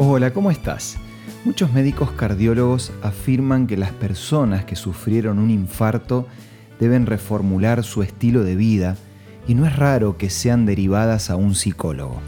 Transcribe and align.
Hola, 0.00 0.32
¿cómo 0.32 0.52
estás? 0.52 0.96
Muchos 1.44 1.72
médicos 1.72 2.12
cardiólogos 2.12 2.92
afirman 3.02 3.66
que 3.66 3.76
las 3.76 3.90
personas 3.90 4.64
que 4.64 4.76
sufrieron 4.76 5.40
un 5.40 5.50
infarto 5.50 6.28
deben 6.78 7.04
reformular 7.04 7.82
su 7.82 8.04
estilo 8.04 8.44
de 8.44 8.54
vida 8.54 8.96
y 9.48 9.56
no 9.56 9.66
es 9.66 9.74
raro 9.74 10.16
que 10.16 10.30
sean 10.30 10.66
derivadas 10.66 11.30
a 11.30 11.36
un 11.36 11.56
psicólogo. 11.56 12.20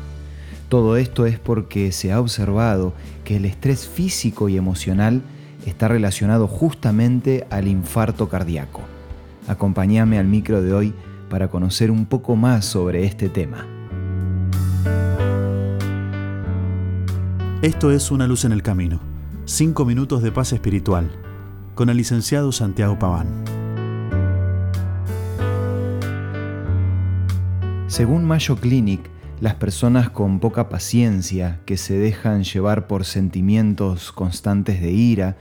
Todo 0.69 0.97
esto 0.97 1.27
es 1.27 1.39
porque 1.39 1.93
se 1.93 2.11
ha 2.11 2.19
observado 2.19 2.93
que 3.23 3.37
el 3.37 3.45
estrés 3.45 3.87
físico 3.87 4.49
y 4.49 4.57
emocional 4.57 5.23
está 5.65 5.87
relacionado 5.87 6.49
justamente 6.49 7.47
al 7.51 7.69
infarto 7.69 8.29
cardíaco. 8.29 8.83
Acompáñame 9.47 10.19
al 10.19 10.27
micro 10.27 10.61
de 10.61 10.73
hoy 10.73 10.93
para 11.29 11.47
conocer 11.47 11.93
un 11.93 12.07
poco 12.07 12.35
más 12.35 12.65
sobre 12.65 13.05
este 13.05 13.29
tema. 13.29 13.80
Esto 17.63 17.91
es 17.91 18.11
Una 18.11 18.27
luz 18.27 18.47
en 18.47 18.53
el 18.53 18.63
camino. 18.63 19.03
Cinco 19.45 19.85
minutos 19.85 20.23
de 20.23 20.33
paz 20.33 20.55
espiritual. 20.55 21.11
Con 21.75 21.91
el 21.91 21.99
licenciado 21.99 22.53
Santiago 22.53 22.99
Paván. 22.99 23.45
Según 27.87 28.25
Mayo 28.25 28.57
Clinic, 28.57 29.03
las 29.43 29.57
personas 29.57 30.09
con 30.09 30.41
poca 30.41 30.71
paciencia, 30.71 31.61
que 31.67 31.77
se 31.77 31.99
dejan 31.99 32.45
llevar 32.45 32.87
por 32.87 33.05
sentimientos 33.05 34.11
constantes 34.11 34.81
de 34.81 34.93
ira, 34.93 35.37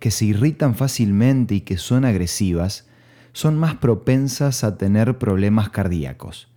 que 0.00 0.10
se 0.10 0.24
irritan 0.24 0.74
fácilmente 0.74 1.54
y 1.54 1.60
que 1.60 1.76
son 1.76 2.04
agresivas, 2.04 2.88
son 3.32 3.56
más 3.56 3.76
propensas 3.76 4.64
a 4.64 4.76
tener 4.76 5.18
problemas 5.18 5.70
cardíacos. 5.70 6.48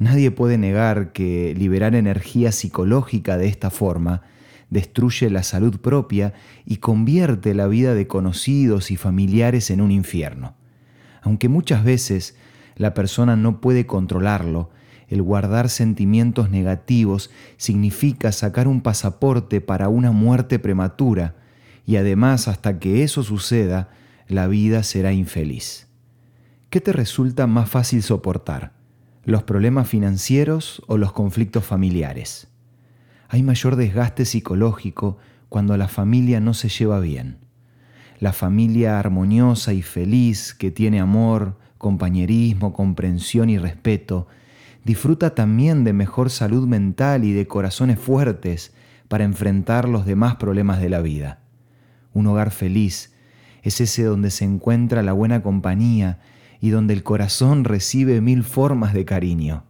Nadie 0.00 0.32
puede 0.32 0.58
negar 0.58 1.12
que 1.12 1.54
liberar 1.56 1.94
energía 1.94 2.50
psicológica 2.50 3.38
de 3.38 3.46
esta 3.46 3.70
forma 3.70 4.22
destruye 4.70 5.30
la 5.30 5.42
salud 5.42 5.80
propia 5.80 6.34
y 6.64 6.76
convierte 6.76 7.54
la 7.54 7.66
vida 7.66 7.94
de 7.94 8.06
conocidos 8.06 8.90
y 8.90 8.96
familiares 8.96 9.70
en 9.70 9.80
un 9.80 9.90
infierno. 9.90 10.54
Aunque 11.22 11.48
muchas 11.48 11.84
veces 11.84 12.36
la 12.76 12.94
persona 12.94 13.36
no 13.36 13.60
puede 13.60 13.86
controlarlo, 13.86 14.70
el 15.08 15.22
guardar 15.22 15.70
sentimientos 15.70 16.50
negativos 16.50 17.30
significa 17.56 18.30
sacar 18.30 18.68
un 18.68 18.82
pasaporte 18.82 19.60
para 19.60 19.88
una 19.88 20.12
muerte 20.12 20.58
prematura 20.58 21.34
y 21.86 21.96
además 21.96 22.48
hasta 22.48 22.78
que 22.78 23.02
eso 23.02 23.22
suceda, 23.22 23.88
la 24.28 24.46
vida 24.46 24.82
será 24.82 25.12
infeliz. 25.12 25.88
¿Qué 26.68 26.82
te 26.82 26.92
resulta 26.92 27.46
más 27.46 27.70
fácil 27.70 28.02
soportar? 28.02 28.72
¿Los 29.24 29.42
problemas 29.42 29.88
financieros 29.88 30.82
o 30.86 30.98
los 30.98 31.12
conflictos 31.12 31.64
familiares? 31.64 32.48
Hay 33.28 33.42
mayor 33.42 33.76
desgaste 33.76 34.24
psicológico 34.24 35.18
cuando 35.48 35.76
la 35.76 35.88
familia 35.88 36.40
no 36.40 36.54
se 36.54 36.68
lleva 36.68 36.98
bien. 36.98 37.38
La 38.18 38.32
familia 38.32 38.98
armoniosa 38.98 39.72
y 39.72 39.82
feliz 39.82 40.54
que 40.54 40.70
tiene 40.70 40.98
amor, 40.98 41.58
compañerismo, 41.76 42.72
comprensión 42.72 43.50
y 43.50 43.58
respeto, 43.58 44.26
disfruta 44.84 45.34
también 45.34 45.84
de 45.84 45.92
mejor 45.92 46.30
salud 46.30 46.66
mental 46.66 47.24
y 47.24 47.32
de 47.32 47.46
corazones 47.46 47.98
fuertes 47.98 48.72
para 49.08 49.24
enfrentar 49.24 49.88
los 49.88 50.06
demás 50.06 50.36
problemas 50.36 50.80
de 50.80 50.88
la 50.88 51.00
vida. 51.00 51.40
Un 52.14 52.26
hogar 52.26 52.50
feliz 52.50 53.14
es 53.62 53.80
ese 53.80 54.04
donde 54.04 54.30
se 54.30 54.44
encuentra 54.44 55.02
la 55.02 55.12
buena 55.12 55.42
compañía 55.42 56.18
y 56.60 56.70
donde 56.70 56.94
el 56.94 57.02
corazón 57.02 57.64
recibe 57.64 58.20
mil 58.20 58.42
formas 58.42 58.94
de 58.94 59.04
cariño. 59.04 59.64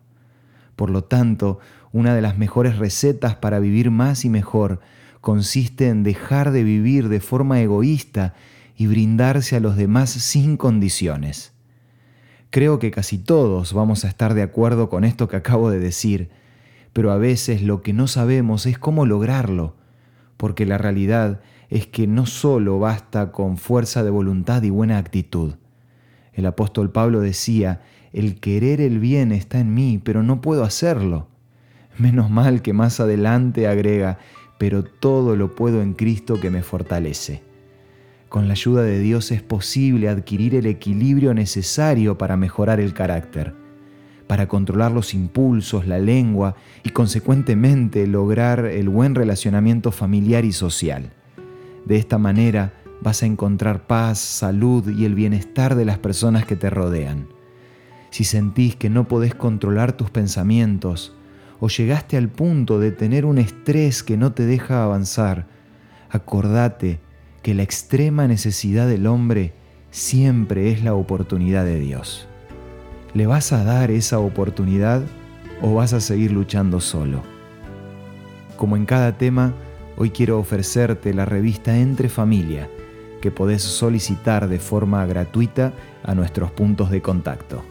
Por 0.77 0.91
lo 0.91 1.05
tanto, 1.05 1.59
una 1.93 2.15
de 2.15 2.23
las 2.23 2.39
mejores 2.39 2.79
recetas 2.79 3.37
para 3.37 3.59
vivir 3.59 3.91
más 3.91 4.25
y 4.25 4.31
mejor 4.31 4.81
consiste 5.21 5.89
en 5.89 6.03
dejar 6.03 6.51
de 6.53 6.63
vivir 6.63 7.09
de 7.09 7.21
forma 7.21 7.61
egoísta 7.61 8.35
y 8.77 8.87
brindarse 8.87 9.57
a 9.57 9.61
los 9.61 9.77
demás 9.77 10.11
sin 10.11 10.57
condiciones. 10.57 11.53
Creo 12.51 12.79
que 12.79 12.91
casi 12.91 13.19
todos 13.19 13.73
vamos 13.73 14.05
a 14.05 14.09
estar 14.09 14.35
de 14.35 14.43
acuerdo 14.43 14.89
con 14.89 15.05
esto 15.05 15.29
que 15.29 15.37
acabo 15.37 15.71
de 15.71 15.81
decir, 15.81 16.31
pero 16.93 17.11
a 17.13 17.19
veces 17.19 17.63
lo 17.63 17.83
que 17.83 17.93
no 17.93 18.07
sabemos 18.07 18.67
es 18.67 18.79
cómo 18.79 19.05
lograrlo, 19.05 19.77
porque 20.37 20.65
la 20.65 20.79
realidad 20.79 21.41
es 21.69 21.87
que 21.87 22.07
no 22.07 22.25
solo 22.25 22.79
basta 22.79 23.33
con 23.33 23.59
fuerza 23.59 24.03
de 24.03 24.11
voluntad 24.11 24.63
y 24.63 24.71
buena 24.71 24.99
actitud. 24.99 25.57
El 26.33 26.47
apóstol 26.47 26.91
Pablo 26.91 27.21
decía, 27.21 27.83
el 28.13 28.41
querer 28.41 28.81
el 28.81 29.01
bien 29.01 29.33
está 29.33 29.61
en 29.61 29.75
mí, 29.75 30.01
pero 30.03 30.23
no 30.23 30.41
puedo 30.41 30.65
hacerlo. 30.65 31.29
Menos 31.99 32.31
mal 32.31 32.63
que 32.63 32.73
más 32.73 33.01
adelante 33.01 33.67
agrega, 33.67 34.19
pero 34.59 34.85
todo 34.85 35.35
lo 35.35 35.55
puedo 35.55 35.83
en 35.83 35.95
Cristo 35.95 36.41
que 36.41 36.51
me 36.51 36.63
fortalece. 36.63 37.43
Con 38.29 38.47
la 38.47 38.53
ayuda 38.53 38.83
de 38.83 39.01
Dios 39.01 39.33
es 39.33 39.43
posible 39.43 40.09
adquirir 40.09 40.55
el 40.55 40.67
equilibrio 40.67 41.35
necesario 41.35 42.19
para 42.19 42.37
mejorar 42.37 42.79
el 42.79 42.95
carácter, 42.95 43.55
para 44.29 44.47
controlar 44.47 44.93
los 44.93 45.15
impulsos, 45.15 45.87
la 45.87 45.99
lengua 45.99 46.55
y 46.85 46.91
consecuentemente 46.91 48.07
lograr 48.07 48.67
el 48.67 48.89
buen 48.89 49.15
relacionamiento 49.15 49.91
familiar 49.91 50.45
y 50.45 50.53
social. 50.53 51.13
De 51.85 51.97
esta 51.97 52.19
manera 52.19 52.75
vas 53.01 53.23
a 53.23 53.27
encontrar 53.27 53.87
paz, 53.87 54.19
salud 54.19 54.89
y 54.89 55.05
el 55.05 55.15
bienestar 55.15 55.75
de 55.75 55.85
las 55.85 55.99
personas 55.99 56.45
que 56.45 56.55
te 56.55 56.71
rodean. 56.71 57.29
Si 58.11 58.25
sentís 58.25 58.77
que 58.77 58.91
no 58.91 59.09
podés 59.09 59.35
controlar 59.35 59.93
tus 59.93 60.11
pensamientos, 60.11 61.18
o 61.61 61.69
llegaste 61.69 62.17
al 62.17 62.29
punto 62.29 62.79
de 62.79 62.93
tener 62.93 63.25
un 63.25 63.39
estrés 63.39 64.03
que 64.03 64.17
no 64.17 64.33
te 64.33 64.47
deja 64.47 64.85
avanzar, 64.85 65.47
acordate 66.11 67.01
que 67.43 67.55
la 67.55 67.63
extrema 67.63 68.27
necesidad 68.27 68.87
del 68.89 69.07
hombre 69.07 69.55
siempre 69.91 70.71
es 70.71 70.83
la 70.83 70.95
oportunidad 70.95 71.65
de 71.65 71.81
Dios. 71.81 72.29
¿Le 73.15 73.27
vas 73.27 73.53
a 73.53 73.65
dar 73.65 73.91
esa 73.91 74.19
oportunidad 74.19 75.03
o 75.63 75.75
vas 75.75 75.93
a 75.93 76.01
seguir 76.01 76.33
luchando 76.33 76.81
solo? 76.81 77.23
Como 78.57 78.77
en 78.77 78.87
cada 78.87 79.17
tema, 79.17 79.55
hoy 79.97 80.11
quiero 80.11 80.39
ofrecerte 80.39 81.15
la 81.15 81.25
revista 81.25 81.79
Entre 81.79 82.09
Familia, 82.09 82.69
que 83.21 83.31
podés 83.31 83.63
solicitar 83.63 84.49
de 84.49 84.59
forma 84.59 85.05
gratuita 85.07 85.73
a 86.05 86.15
nuestros 86.15 86.51
puntos 86.51 86.91
de 86.91 87.03
contacto. 87.03 87.65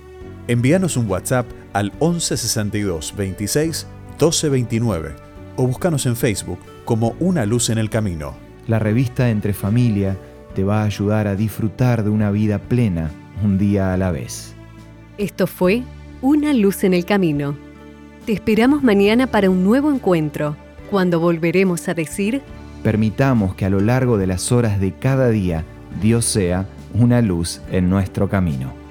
Envíanos 0.48 0.96
un 0.96 1.10
WhatsApp 1.10 1.46
al 1.74 1.92
1162 2.00 3.14
26 3.18 3.88
12 4.18 4.50
29 4.50 5.16
o 5.58 5.68
búscanos 5.68 6.06
en 6.06 6.16
Facebook 6.16 6.60
como 6.86 7.16
Una 7.20 7.46
Luz 7.46 7.70
en 7.70 7.78
el 7.78 7.90
Camino. 7.90 8.34
La 8.68 8.80
revista 8.80 9.30
Entre 9.30 9.54
Familia 9.54 10.16
te 10.56 10.64
va 10.64 10.82
a 10.82 10.86
ayudar 10.86 11.28
a 11.28 11.36
disfrutar 11.36 12.04
de 12.04 12.10
una 12.10 12.32
vida 12.32 12.60
plena 12.60 13.12
un 13.44 13.58
día 13.58 13.94
a 13.94 13.98
la 13.98 14.12
vez. 14.12 14.56
Esto 15.18 15.48
fue 15.48 15.84
Una 16.22 16.54
Luz 16.54 16.86
en 16.86 16.94
el 16.94 17.04
Camino. 17.04 17.58
Te 18.26 18.32
esperamos 18.32 18.84
mañana 18.84 19.28
para 19.28 19.50
un 19.50 19.66
nuevo 19.66 19.92
encuentro, 19.92 20.56
cuando 20.90 21.20
volveremos 21.20 21.90
a 21.90 21.94
decir... 21.94 22.42
Permitamos 22.84 23.54
que 23.56 23.66
a 23.66 23.70
lo 23.70 23.82
largo 23.82 24.18
de 24.18 24.28
las 24.28 24.52
horas 24.54 24.80
de 24.80 24.94
cada 24.94 25.30
día 25.30 25.66
Dios 26.02 26.24
sea 26.24 26.68
una 26.94 27.22
luz 27.22 27.62
en 27.70 27.90
nuestro 27.90 28.30
camino. 28.30 28.87